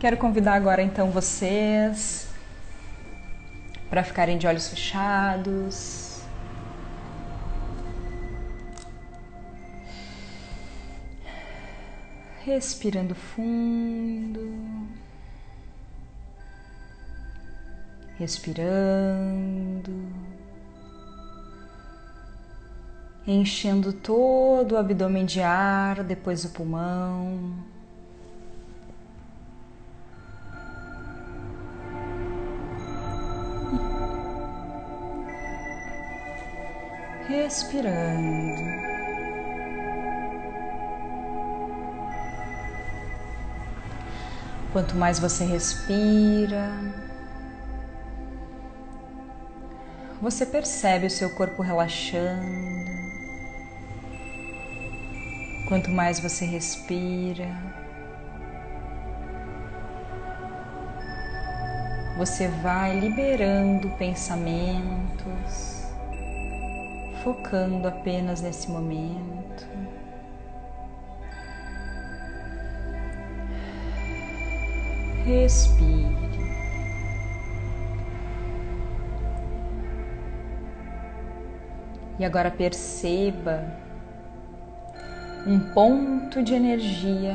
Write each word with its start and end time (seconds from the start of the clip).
Quero 0.00 0.16
convidar 0.16 0.54
agora 0.54 0.82
então 0.82 1.10
vocês 1.10 2.26
para 3.90 4.02
ficarem 4.02 4.38
de 4.38 4.46
olhos 4.46 4.66
fechados. 4.66 6.22
Respirando 12.42 13.14
fundo. 13.14 14.88
Respirando. 18.18 19.92
Enchendo 23.26 23.92
todo 23.92 24.72
o 24.72 24.78
abdômen 24.78 25.26
de 25.26 25.42
ar, 25.42 26.02
depois 26.02 26.46
o 26.46 26.48
pulmão. 26.48 27.69
Respirando. 37.30 38.60
Quanto 44.72 44.96
mais 44.96 45.18
você 45.18 45.44
respira, 45.44 46.70
você 50.20 50.44
percebe 50.44 51.06
o 51.06 51.10
seu 51.10 51.30
corpo 51.30 51.62
relaxando. 51.62 52.90
Quanto 55.68 55.88
mais 55.90 56.18
você 56.18 56.44
respira, 56.44 57.48
você 62.16 62.48
vai 62.48 62.98
liberando 62.98 63.88
pensamentos 63.90 65.79
focando 67.22 67.86
apenas 67.86 68.40
nesse 68.40 68.70
momento. 68.70 69.66
Respire. 75.24 76.30
E 82.18 82.24
agora 82.24 82.50
perceba 82.50 83.64
um 85.46 85.58
ponto 85.72 86.42
de 86.42 86.54
energia, 86.54 87.34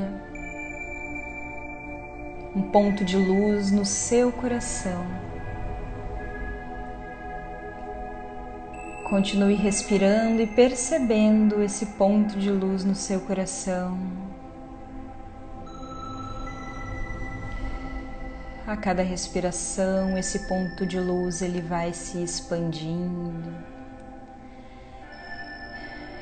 um 2.56 2.62
ponto 2.62 3.04
de 3.04 3.18
luz 3.18 3.72
no 3.72 3.84
seu 3.84 4.32
coração. 4.32 5.25
Continue 9.06 9.54
respirando 9.54 10.42
e 10.42 10.48
percebendo 10.48 11.62
esse 11.62 11.86
ponto 11.86 12.40
de 12.40 12.50
luz 12.50 12.84
no 12.84 12.96
seu 12.96 13.22
coração. 13.22 14.00
A 18.66 18.76
cada 18.76 19.04
respiração, 19.04 20.18
esse 20.18 20.48
ponto 20.48 20.88
de 20.88 21.00
luz 21.00 21.44
ele 21.44 21.62
vai 21.62 21.94
se 21.94 22.24
expandindo. 22.24 23.54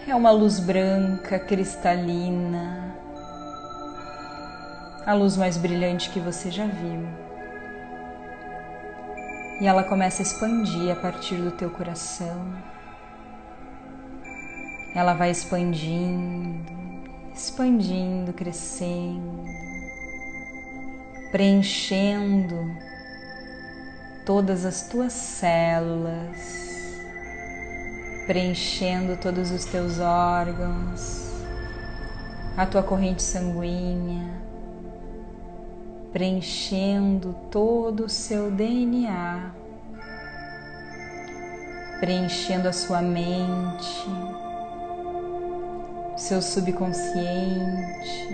É 0.05 0.13
uma 0.13 0.31
luz 0.31 0.59
branca, 0.59 1.39
cristalina, 1.39 2.97
a 5.05 5.13
luz 5.13 5.37
mais 5.37 5.55
brilhante 5.55 6.09
que 6.09 6.19
você 6.19 6.51
já 6.51 6.65
viu. 6.65 7.07
E 9.61 9.67
ela 9.67 9.85
começa 9.85 10.21
a 10.21 10.25
expandir 10.25 10.91
a 10.91 10.97
partir 10.97 11.35
do 11.35 11.51
teu 11.51 11.69
coração 11.69 12.72
ela 14.95 15.15
vai 15.15 15.31
expandindo, 15.31 16.71
expandindo, 17.33 18.31
crescendo, 18.31 19.43
preenchendo 21.31 22.71
todas 24.23 24.65
as 24.65 24.87
tuas 24.87 25.13
células, 25.13 27.01
preenchendo 28.27 29.17
todos 29.17 29.49
os 29.49 29.65
teus 29.65 29.99
órgãos, 29.99 31.31
a 32.55 32.67
tua 32.67 32.83
corrente 32.83 33.23
sanguínea, 33.23 34.31
preenchendo 36.11 37.35
todo 37.49 38.05
o 38.05 38.09
seu 38.09 38.51
DNA, 38.51 39.51
preenchendo 41.99 42.67
a 42.67 42.73
sua 42.73 43.01
mente 43.01 44.42
seu 46.15 46.41
subconsciente, 46.41 48.27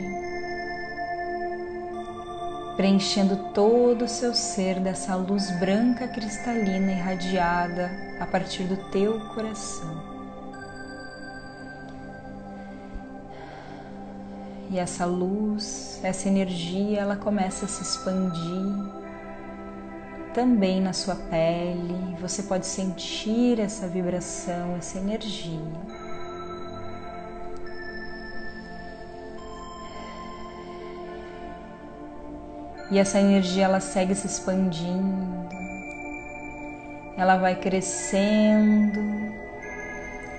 preenchendo 2.76 3.36
todo 3.54 4.06
o 4.06 4.08
seu 4.08 4.34
ser 4.34 4.80
dessa 4.80 5.16
luz 5.16 5.50
branca 5.60 6.08
cristalina 6.08 6.92
irradiada 6.92 7.92
a 8.20 8.26
partir 8.26 8.64
do 8.64 8.78
teu 8.92 9.20
coração. 9.34 10.20
E 14.72 14.78
essa 14.78 15.04
luz, 15.06 16.00
essa 16.04 16.28
energia, 16.28 17.00
ela 17.00 17.16
começa 17.16 17.66
a 17.66 17.68
se 17.68 17.82
expandir 17.82 19.00
também 20.34 20.80
na 20.80 20.94
sua 20.94 21.16
pele. 21.16 22.16
Você 22.22 22.44
pode 22.44 22.68
sentir 22.68 23.60
essa 23.60 23.88
vibração, 23.88 24.76
essa 24.78 25.00
energia. 25.00 25.99
E 32.92 32.98
essa 32.98 33.20
energia 33.20 33.66
ela 33.66 33.80
segue 33.80 34.16
se 34.16 34.26
expandindo. 34.26 35.50
Ela 37.16 37.38
vai 37.38 37.56
crescendo, 37.56 39.00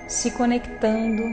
se 0.07 0.31
conectando 0.31 1.23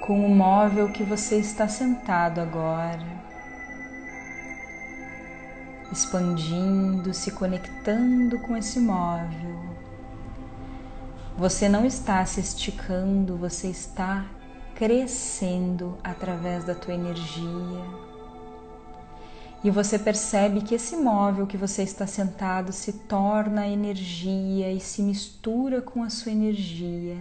com 0.00 0.24
o 0.24 0.34
móvel 0.34 0.90
que 0.92 1.02
você 1.02 1.36
está 1.36 1.68
sentado 1.68 2.40
agora. 2.40 3.20
Expandindo, 5.92 7.12
se 7.12 7.32
conectando 7.32 8.38
com 8.38 8.56
esse 8.56 8.80
móvel. 8.80 9.60
Você 11.36 11.68
não 11.68 11.84
está 11.84 12.24
se 12.24 12.40
esticando, 12.40 13.36
você 13.36 13.66
está 13.66 14.24
crescendo 14.74 15.98
através 16.02 16.64
da 16.64 16.74
tua 16.74 16.94
energia 16.94 18.09
e 19.62 19.70
você 19.70 19.98
percebe 19.98 20.62
que 20.62 20.74
esse 20.74 20.96
móvel 20.96 21.46
que 21.46 21.56
você 21.56 21.82
está 21.82 22.06
sentado 22.06 22.72
se 22.72 22.92
torna 22.92 23.68
energia 23.68 24.72
e 24.72 24.80
se 24.80 25.02
mistura 25.02 25.82
com 25.82 26.02
a 26.02 26.08
sua 26.08 26.32
energia, 26.32 27.16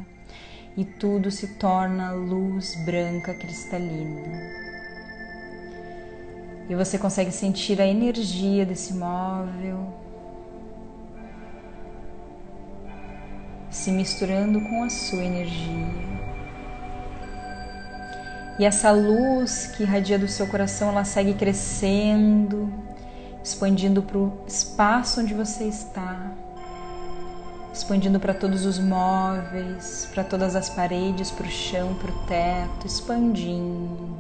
e 0.77 0.85
tudo 0.85 1.29
se 1.29 1.59
torna 1.59 2.11
luz 2.11 2.75
branca 2.85 3.33
cristalina. 3.33 4.59
E 6.69 6.75
você 6.75 6.97
consegue 6.97 7.31
sentir 7.31 7.81
a 7.81 7.87
energia 7.87 8.65
desse 8.65 8.93
móvel 8.93 9.99
se 13.69 13.91
misturando 13.91 14.59
com 14.61 14.83
a 14.83 14.89
sua 14.89 15.23
energia. 15.23 16.18
E 18.59 18.65
essa 18.65 18.91
luz 18.91 19.67
que 19.67 19.83
irradia 19.83 20.19
do 20.19 20.27
seu 20.27 20.45
coração, 20.45 20.89
ela 20.89 21.05
segue 21.05 21.33
crescendo, 21.33 22.69
expandindo 23.41 24.03
para 24.03 24.17
o 24.17 24.43
espaço 24.45 25.21
onde 25.21 25.33
você 25.33 25.63
está, 25.63 26.33
expandindo 27.73 28.19
para 28.19 28.33
todos 28.33 28.65
os 28.65 28.77
móveis, 28.77 30.09
para 30.13 30.25
todas 30.25 30.57
as 30.57 30.69
paredes, 30.69 31.31
para 31.31 31.47
o 31.47 31.49
chão, 31.49 31.95
para 31.95 32.11
o 32.11 32.25
teto, 32.25 32.85
expandindo, 32.85 34.17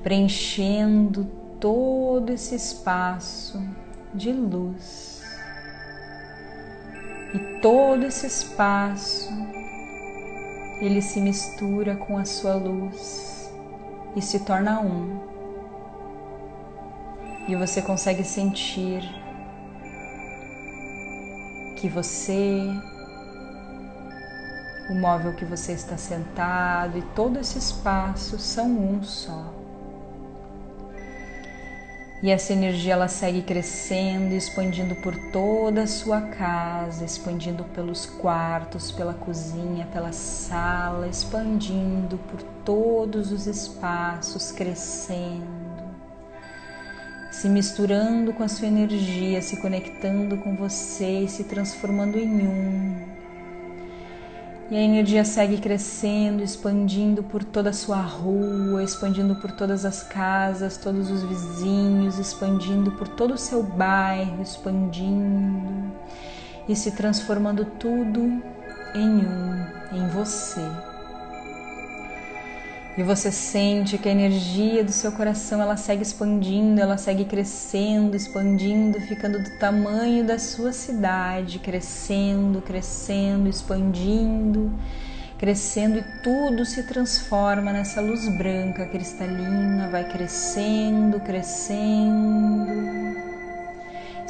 preenchendo 0.00 1.24
todo 1.58 2.30
esse 2.30 2.54
espaço 2.54 3.60
de 4.14 4.32
luz. 4.32 5.24
E 7.34 7.60
todo 7.60 8.06
esse 8.06 8.28
espaço 8.28 9.28
ele 10.80 11.02
se 11.02 11.20
mistura 11.20 11.96
com 11.96 12.16
a 12.16 12.24
sua 12.24 12.54
luz 12.54 13.39
e 14.14 14.22
se 14.22 14.40
torna 14.40 14.80
um. 14.80 15.20
E 17.48 17.56
você 17.56 17.82
consegue 17.82 18.24
sentir 18.24 19.02
que 21.76 21.88
você, 21.88 22.60
o 24.90 24.94
móvel 24.94 25.34
que 25.34 25.44
você 25.44 25.72
está 25.72 25.96
sentado 25.96 26.98
e 26.98 27.02
todo 27.14 27.38
esse 27.38 27.58
espaço 27.58 28.38
são 28.38 28.66
um 28.66 29.02
só. 29.02 29.59
E 32.22 32.30
essa 32.30 32.52
energia 32.52 32.92
ela 32.92 33.08
segue 33.08 33.40
crescendo, 33.40 34.34
expandindo 34.34 34.94
por 34.96 35.16
toda 35.32 35.84
a 35.84 35.86
sua 35.86 36.20
casa, 36.20 37.02
expandindo 37.02 37.64
pelos 37.64 38.04
quartos, 38.04 38.92
pela 38.92 39.14
cozinha, 39.14 39.86
pela 39.86 40.12
sala, 40.12 41.08
expandindo 41.08 42.18
por 42.30 42.42
todos 42.62 43.32
os 43.32 43.46
espaços, 43.46 44.52
crescendo, 44.52 45.46
se 47.30 47.48
misturando 47.48 48.34
com 48.34 48.42
a 48.42 48.48
sua 48.48 48.68
energia, 48.68 49.40
se 49.40 49.56
conectando 49.56 50.36
com 50.36 50.54
você 50.54 51.20
e 51.20 51.28
se 51.28 51.44
transformando 51.44 52.18
em 52.18 52.46
um. 52.46 53.09
E 54.70 54.76
a 54.76 54.80
energia 54.80 55.24
segue 55.24 55.58
crescendo, 55.58 56.44
expandindo 56.44 57.24
por 57.24 57.42
toda 57.42 57.70
a 57.70 57.72
sua 57.72 58.00
rua, 58.00 58.84
expandindo 58.84 59.34
por 59.34 59.50
todas 59.50 59.84
as 59.84 60.04
casas, 60.04 60.76
todos 60.76 61.10
os 61.10 61.24
vizinhos, 61.24 62.20
expandindo 62.20 62.92
por 62.92 63.08
todo 63.08 63.34
o 63.34 63.38
seu 63.38 63.64
bairro, 63.64 64.40
expandindo 64.40 65.92
e 66.68 66.76
se 66.76 66.92
transformando 66.92 67.64
tudo 67.64 68.20
em 68.94 69.26
um, 69.26 69.66
em 69.92 70.08
você. 70.10 70.89
E 73.00 73.02
você 73.02 73.32
sente 73.32 73.96
que 73.96 74.10
a 74.10 74.12
energia 74.12 74.84
do 74.84 74.92
seu 74.92 75.10
coração 75.10 75.58
ela 75.58 75.74
segue 75.74 76.02
expandindo, 76.02 76.82
ela 76.82 76.98
segue 76.98 77.24
crescendo, 77.24 78.14
expandindo, 78.14 79.00
ficando 79.00 79.42
do 79.42 79.58
tamanho 79.58 80.22
da 80.22 80.38
sua 80.38 80.70
cidade, 80.70 81.58
crescendo, 81.60 82.60
crescendo, 82.60 83.48
expandindo, 83.48 84.70
crescendo 85.38 85.96
e 85.98 86.04
tudo 86.22 86.66
se 86.66 86.82
transforma 86.82 87.72
nessa 87.72 88.02
luz 88.02 88.28
branca 88.36 88.84
cristalina, 88.84 89.88
vai 89.88 90.06
crescendo, 90.06 91.20
crescendo 91.20 92.99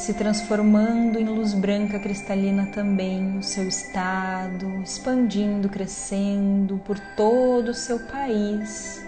se 0.01 0.15
transformando 0.15 1.19
em 1.19 1.27
luz 1.27 1.53
branca 1.53 1.99
cristalina 1.99 2.65
também 2.73 3.37
o 3.37 3.43
seu 3.43 3.69
estado, 3.69 4.81
expandindo, 4.83 5.69
crescendo 5.69 6.79
por 6.79 6.99
todo 6.99 7.69
o 7.69 7.75
seu 7.75 7.99
país, 7.99 9.05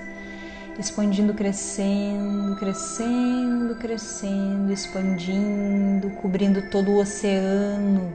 expandindo, 0.78 1.32
crescendo, 1.32 2.56
crescendo, 2.56 3.74
crescendo, 3.76 4.70
expandindo, 4.70 6.10
cobrindo 6.20 6.68
todo 6.70 6.90
o 6.90 7.00
oceano, 7.00 8.12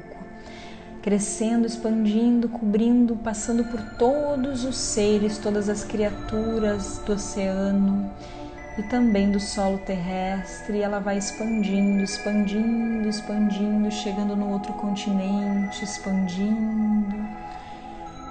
crescendo, 1.01 1.65
expandindo, 1.65 2.47
cobrindo, 2.47 3.15
passando 3.15 3.63
por 3.63 3.81
todos 3.97 4.63
os 4.63 4.77
seres, 4.77 5.39
todas 5.39 5.67
as 5.67 5.83
criaturas 5.83 7.01
do 7.03 7.13
oceano 7.13 8.13
e 8.77 8.83
também 8.83 9.31
do 9.31 9.39
solo 9.39 9.79
terrestre, 9.79 10.81
ela 10.81 10.99
vai 10.99 11.17
expandindo, 11.17 12.03
expandindo, 12.03 13.09
expandindo, 13.09 13.91
chegando 13.91 14.35
no 14.35 14.51
outro 14.51 14.71
continente, 14.73 15.83
expandindo. 15.83 17.15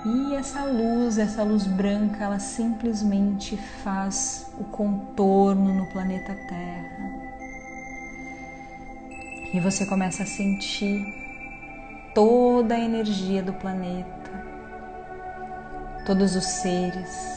E 0.04 0.34
essa 0.36 0.62
luz, 0.64 1.18
essa 1.18 1.42
luz 1.42 1.66
branca, 1.66 2.22
ela 2.22 2.38
simplesmente 2.38 3.56
faz 3.56 4.52
o 4.56 4.62
contorno 4.64 5.74
no 5.74 5.86
planeta 5.86 6.32
Terra. 6.48 7.10
E 9.52 9.58
você 9.58 9.84
começa 9.84 10.22
a 10.22 10.26
sentir 10.26 11.12
toda 12.14 12.76
a 12.76 12.78
energia 12.78 13.42
do 13.42 13.52
planeta, 13.54 14.30
todos 16.06 16.36
os 16.36 16.44
seres, 16.44 17.35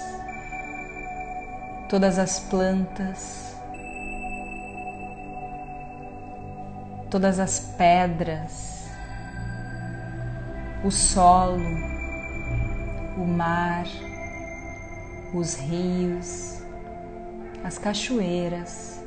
todas 1.89 2.19
as 2.19 2.39
plantas, 2.39 3.55
todas 7.09 7.39
as 7.39 7.59
pedras, 7.75 8.85
o 10.83 10.91
solo, 10.91 11.67
o 13.17 13.25
mar, 13.25 13.87
os 15.33 15.55
rios, 15.55 16.61
as 17.63 17.79
cachoeiras, 17.79 19.03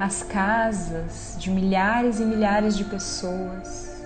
as 0.00 0.24
casas 0.24 1.36
de 1.38 1.48
milhares 1.48 2.18
e 2.18 2.24
milhares 2.24 2.76
de 2.76 2.82
pessoas. 2.82 4.04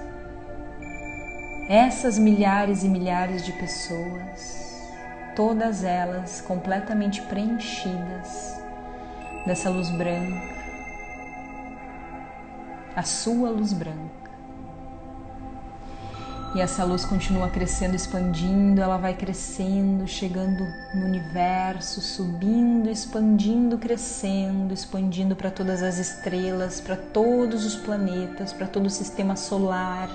Essas 1.70 2.18
milhares 2.18 2.84
e 2.84 2.88
milhares 2.88 3.46
de 3.46 3.52
pessoas 3.52 4.69
todas 5.34 5.84
elas 5.84 6.40
completamente 6.40 7.22
preenchidas 7.22 8.60
dessa 9.46 9.70
luz 9.70 9.90
branca, 9.90 10.54
a 12.94 13.02
sua 13.02 13.50
luz 13.50 13.72
branca. 13.72 14.20
E 16.52 16.60
essa 16.60 16.82
luz 16.82 17.04
continua 17.04 17.48
crescendo, 17.48 17.94
expandindo, 17.94 18.82
ela 18.82 18.96
vai 18.96 19.14
crescendo, 19.14 20.04
chegando 20.08 20.64
no 20.92 21.06
universo, 21.06 22.00
subindo, 22.00 22.90
expandindo, 22.90 23.78
crescendo, 23.78 24.74
expandindo 24.74 25.36
para 25.36 25.52
todas 25.52 25.80
as 25.80 25.98
estrelas, 25.98 26.80
para 26.80 26.96
todos 26.96 27.64
os 27.64 27.76
planetas, 27.76 28.52
para 28.52 28.66
todo 28.66 28.86
o 28.86 28.90
sistema 28.90 29.36
solar 29.36 30.08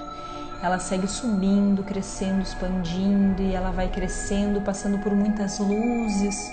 ela 0.66 0.80
segue 0.80 1.08
subindo, 1.08 1.84
crescendo, 1.84 2.42
expandindo 2.42 3.40
e 3.44 3.54
ela 3.54 3.70
vai 3.70 3.88
crescendo, 3.88 4.60
passando 4.62 4.98
por 4.98 5.14
muitas 5.14 5.60
luzes, 5.60 6.52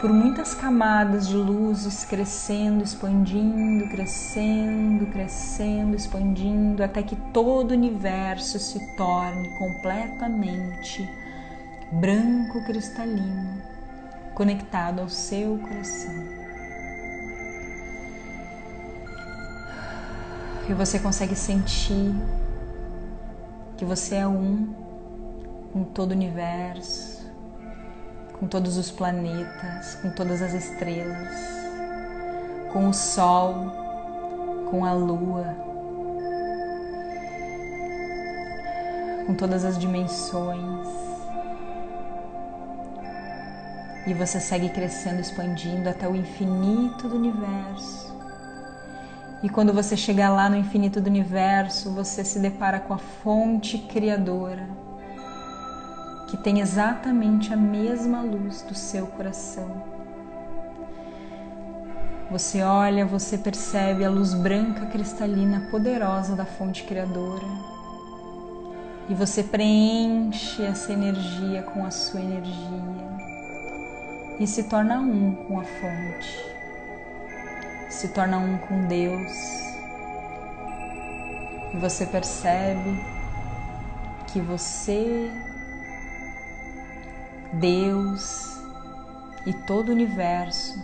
por 0.00 0.10
muitas 0.10 0.54
camadas 0.54 1.28
de 1.28 1.36
luzes, 1.36 2.06
crescendo, 2.06 2.82
expandindo, 2.82 3.86
crescendo, 3.90 5.06
crescendo, 5.08 5.94
expandindo, 5.94 6.82
até 6.82 7.02
que 7.02 7.16
todo 7.34 7.72
o 7.72 7.74
universo 7.74 8.58
se 8.58 8.96
torne 8.96 9.50
completamente 9.58 11.06
branco 11.92 12.64
cristalino, 12.64 13.60
conectado 14.34 15.02
ao 15.02 15.08
seu 15.10 15.58
coração. 15.58 16.14
E 20.66 20.72
você 20.72 20.98
consegue 20.98 21.36
sentir 21.36 22.14
que 23.84 23.88
você 23.88 24.16
é 24.16 24.26
um 24.26 24.74
com 25.70 25.84
todo 25.84 26.12
o 26.12 26.14
universo, 26.14 27.22
com 28.38 28.46
todos 28.46 28.78
os 28.78 28.90
planetas, 28.90 29.96
com 29.96 30.10
todas 30.10 30.40
as 30.40 30.54
estrelas, 30.54 31.36
com 32.72 32.88
o 32.88 32.94
Sol, 32.94 33.54
com 34.70 34.86
a 34.86 34.92
Lua, 34.94 35.54
com 39.26 39.34
todas 39.34 39.66
as 39.66 39.78
dimensões. 39.78 40.88
E 44.06 44.14
você 44.14 44.40
segue 44.40 44.70
crescendo, 44.70 45.20
expandindo 45.20 45.90
até 45.90 46.08
o 46.08 46.16
infinito 46.16 47.06
do 47.06 47.16
universo 47.16 48.13
e 49.44 49.48
quando 49.50 49.74
você 49.74 49.94
chegar 49.94 50.30
lá 50.30 50.48
no 50.48 50.56
infinito 50.56 51.02
do 51.02 51.06
universo, 51.06 51.90
você 51.90 52.24
se 52.24 52.38
depara 52.38 52.80
com 52.80 52.94
a 52.94 52.98
fonte 52.98 53.76
criadora, 53.76 54.66
que 56.28 56.38
tem 56.38 56.60
exatamente 56.60 57.52
a 57.52 57.56
mesma 57.56 58.22
luz 58.22 58.62
do 58.62 58.74
seu 58.74 59.06
coração. 59.06 59.82
Você 62.30 62.62
olha, 62.62 63.04
você 63.04 63.36
percebe 63.36 64.02
a 64.02 64.08
luz 64.08 64.32
branca 64.32 64.86
cristalina 64.86 65.68
poderosa 65.70 66.34
da 66.34 66.46
fonte 66.46 66.84
criadora. 66.84 67.44
E 69.10 69.14
você 69.14 69.42
preenche 69.42 70.62
essa 70.62 70.90
energia 70.90 71.62
com 71.64 71.84
a 71.84 71.90
sua 71.90 72.20
energia 72.20 72.82
e 74.40 74.46
se 74.46 74.62
torna 74.62 75.00
um 75.00 75.34
com 75.46 75.60
a 75.60 75.64
fonte 75.64 76.53
se 77.94 78.08
torna 78.08 78.38
um 78.38 78.58
com 78.58 78.86
Deus. 78.86 79.32
E 81.72 81.78
você 81.78 82.04
percebe 82.06 82.90
que 84.32 84.40
você, 84.40 85.30
Deus 87.52 88.60
e 89.46 89.52
todo 89.52 89.90
o 89.90 89.92
universo 89.92 90.76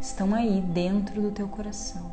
estão 0.00 0.34
aí 0.34 0.60
dentro 0.60 1.20
do 1.20 1.30
teu 1.30 1.48
coração. 1.48 2.10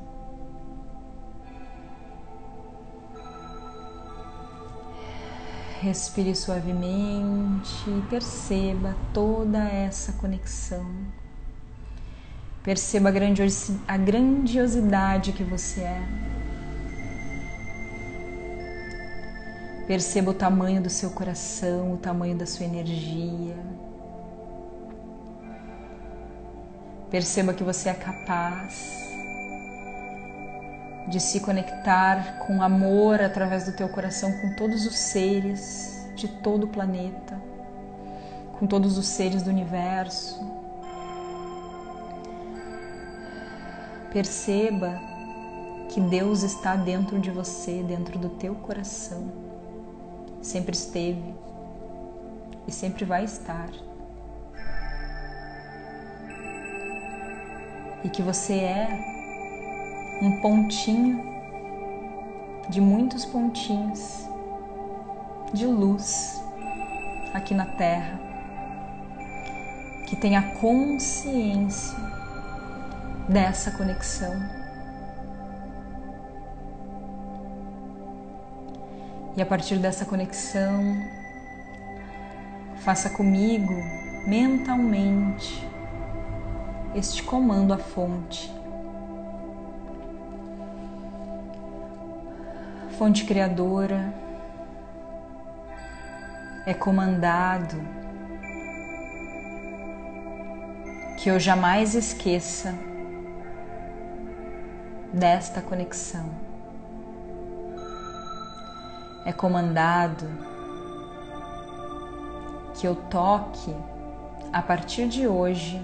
Respire 5.80 6.36
suavemente 6.36 7.90
e 7.90 8.02
perceba 8.10 8.96
toda 9.14 9.60
essa 9.60 10.14
conexão 10.14 11.23
Perceba 12.64 13.10
a 13.90 13.98
grandiosidade 13.98 15.34
que 15.34 15.44
você 15.44 15.82
é. 15.82 16.02
Perceba 19.86 20.32
o 20.32 20.34
tamanho 20.34 20.82
do 20.82 20.90
seu 20.90 21.10
coração, 21.10 21.92
o 21.92 21.98
tamanho 21.98 22.38
da 22.38 22.46
sua 22.46 22.66
energia. 22.66 23.58
Perceba 27.12 27.54
que 27.54 27.66
você 27.66 27.90
é 27.90 27.94
capaz 27.94 29.12
de 31.10 31.20
se 31.20 31.42
conectar 31.42 32.40
com 32.48 32.62
amor 32.62 33.22
através 33.22 33.66
do 33.66 33.74
teu 33.74 33.90
coração 33.90 34.32
com 34.40 34.56
todos 34.56 34.86
os 34.86 34.96
seres 34.96 36.10
de 36.16 36.30
todo 36.30 36.64
o 36.64 36.68
planeta, 36.70 37.38
com 38.58 38.66
todos 38.66 38.98
os 38.98 39.08
seres 39.08 39.44
do 39.44 39.50
universo. 39.50 40.53
Perceba 44.14 45.02
que 45.90 46.00
Deus 46.00 46.44
está 46.44 46.76
dentro 46.76 47.20
de 47.20 47.32
você, 47.32 47.82
dentro 47.82 48.20
do 48.20 48.30
teu 48.30 48.54
coração. 48.54 49.32
Sempre 50.40 50.76
esteve 50.76 51.34
e 52.68 52.72
sempre 52.72 53.06
vai 53.06 53.24
estar. 53.24 53.72
E 58.04 58.10
que 58.10 58.22
você 58.22 58.54
é 58.54 60.20
um 60.22 60.40
pontinho 60.42 61.34
de 62.70 62.80
muitos 62.80 63.26
pontinhos 63.26 64.30
de 65.52 65.66
luz 65.66 66.40
aqui 67.34 67.56
na 67.56 67.66
Terra, 67.66 68.20
que 70.08 70.16
tem 70.16 70.38
a 70.38 70.54
consciência 70.54 72.13
dessa 73.28 73.72
conexão. 73.72 74.34
E 79.36 79.42
a 79.42 79.46
partir 79.46 79.78
dessa 79.78 80.06
conexão, 80.06 80.96
faça 82.78 83.10
comigo 83.10 83.74
mentalmente 84.28 85.68
este 86.94 87.24
comando 87.24 87.74
à 87.74 87.78
fonte. 87.78 88.54
Fonte 92.98 93.26
criadora 93.26 94.14
é 96.66 96.74
comandado 96.74 97.76
que 101.18 101.30
eu 101.30 101.40
jamais 101.40 101.96
esqueça 101.96 102.93
desta 105.14 105.62
conexão. 105.62 106.26
É 109.26 109.32
comandado 109.32 110.28
que 112.74 112.88
eu 112.88 112.96
toque 112.96 113.74
a 114.52 114.62
partir 114.62 115.08
de 115.08 115.28
hoje 115.28 115.80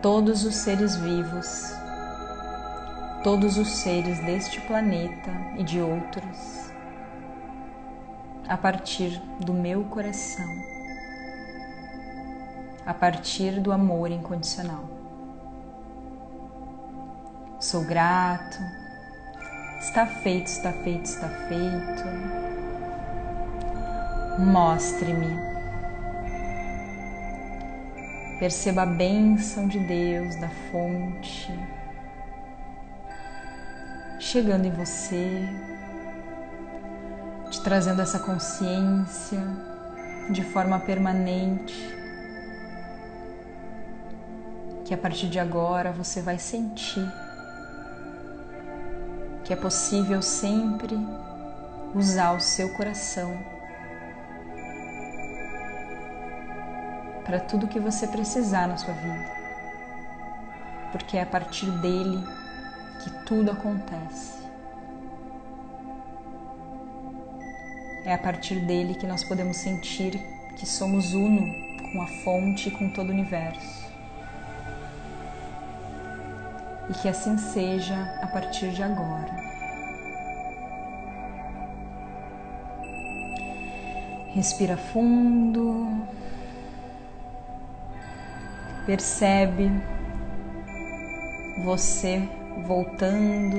todos 0.00 0.44
os 0.44 0.54
seres 0.54 0.94
vivos, 0.96 1.74
todos 3.24 3.58
os 3.58 3.68
seres 3.68 4.20
deste 4.20 4.60
planeta 4.60 5.30
e 5.58 5.64
de 5.64 5.80
outros, 5.80 6.70
a 8.48 8.56
partir 8.56 9.20
do 9.40 9.52
meu 9.52 9.84
coração, 9.84 10.48
a 12.86 12.94
partir 12.94 13.60
do 13.60 13.72
amor 13.72 14.10
incondicional. 14.10 14.95
Sou 17.66 17.82
grato, 17.82 18.58
está 19.80 20.06
feito, 20.06 20.46
está 20.46 20.72
feito, 20.72 21.04
está 21.04 21.28
feito. 21.28 22.04
Mostre-me 24.38 25.36
Perceba 28.38 28.82
a 28.82 28.86
bênção 28.86 29.66
de 29.66 29.80
Deus 29.80 30.36
da 30.36 30.48
fonte 30.70 31.52
chegando 34.20 34.66
em 34.66 34.70
você, 34.70 35.48
te 37.50 37.60
trazendo 37.64 38.00
essa 38.00 38.20
consciência 38.20 39.42
de 40.30 40.44
forma 40.44 40.78
permanente. 40.78 41.74
Que 44.84 44.94
a 44.94 44.98
partir 44.98 45.26
de 45.28 45.40
agora 45.40 45.90
você 45.90 46.22
vai 46.22 46.38
sentir 46.38 47.25
que 49.46 49.52
é 49.52 49.56
possível 49.56 50.20
sempre 50.20 50.98
usar 51.94 52.32
o 52.32 52.40
seu 52.40 52.68
coração 52.70 53.38
para 57.24 57.38
tudo 57.38 57.68
que 57.68 57.78
você 57.78 58.08
precisar 58.08 58.66
na 58.66 58.76
sua 58.76 58.92
vida. 58.94 59.36
Porque 60.90 61.16
é 61.16 61.22
a 61.22 61.26
partir 61.26 61.70
dele 61.80 62.24
que 63.04 63.10
tudo 63.24 63.52
acontece. 63.52 64.36
É 68.04 68.14
a 68.14 68.18
partir 68.18 68.56
dele 68.60 68.96
que 68.96 69.06
nós 69.06 69.22
podemos 69.22 69.58
sentir 69.58 70.18
que 70.56 70.66
somos 70.66 71.12
uno 71.14 71.42
com 71.92 72.02
a 72.02 72.06
fonte 72.24 72.68
e 72.68 72.72
com 72.72 72.90
todo 72.90 73.10
o 73.10 73.12
universo. 73.12 73.85
E 76.88 76.92
que 76.94 77.08
assim 77.08 77.36
seja 77.36 77.96
a 78.22 78.26
partir 78.26 78.70
de 78.70 78.82
agora. 78.82 79.34
Respira 84.32 84.76
fundo 84.76 86.06
percebe 88.86 89.68
você 91.64 92.22
voltando 92.64 93.56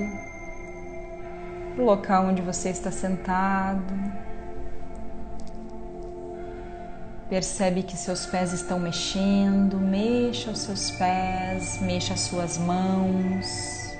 para 1.75 1.83
o 1.83 1.85
local 1.85 2.27
onde 2.27 2.41
você 2.41 2.69
está 2.69 2.89
sentado. 2.89 3.93
Percebe 7.29 7.83
que 7.83 7.97
seus 7.97 8.25
pés 8.25 8.53
estão 8.53 8.79
mexendo, 8.79 9.77
mexa 9.77 10.51
os 10.51 10.59
seus 10.59 10.91
pés, 10.91 11.79
mexa 11.81 12.13
as 12.13 12.21
suas 12.21 12.57
mãos, 12.57 13.97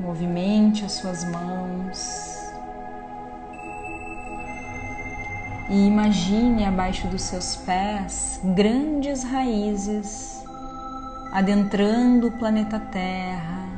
movimente 0.00 0.84
as 0.84 0.92
suas 0.92 1.24
mãos. 1.24 2.30
e 5.70 5.86
imagine 5.86 6.64
abaixo 6.64 7.06
dos 7.06 7.22
seus 7.22 7.54
pés 7.54 8.40
grandes 8.42 9.22
raízes 9.22 10.42
adentrando 11.32 12.26
o 12.26 12.32
planeta 12.32 12.80
Terra, 12.80 13.68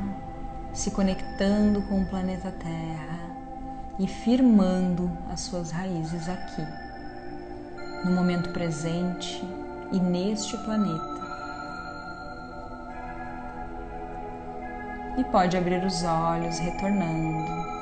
se 0.73 0.89
conectando 0.89 1.83
com 1.83 2.01
o 2.01 2.05
planeta 2.05 2.51
Terra 2.51 3.19
e 3.99 4.07
firmando 4.07 5.11
as 5.31 5.41
suas 5.41 5.69
raízes 5.69 6.27
aqui, 6.27 6.65
no 8.03 8.11
momento 8.11 8.49
presente 8.49 9.43
e 9.91 9.99
neste 9.99 10.57
planeta. 10.57 11.13
E 15.17 15.23
pode 15.25 15.55
abrir 15.55 15.83
os 15.85 16.03
olhos 16.03 16.57
retornando 16.59 17.72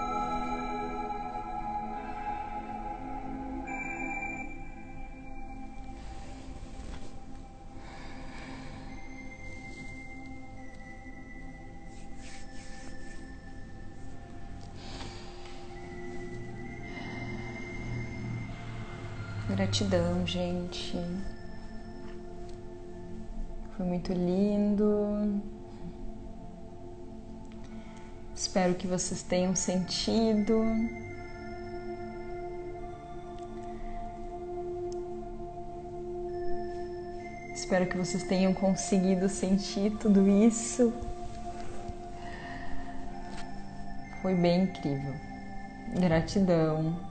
Gratidão, 19.72 20.28
gente. 20.28 21.00
Foi 23.78 23.86
muito 23.86 24.12
lindo. 24.12 25.42
Espero 28.36 28.76
que 28.76 28.86
vocês 28.86 29.24
tenham 29.24 29.56
sentido. 29.56 30.62
Espero 37.54 37.88
que 37.88 37.96
vocês 37.96 38.24
tenham 38.24 38.54
conseguido 38.54 39.30
sentir 39.30 39.92
tudo 39.92 40.28
isso. 40.28 40.92
Foi 44.22 44.36
bem 44.36 44.64
incrível. 44.64 45.16
Gratidão. 45.98 47.11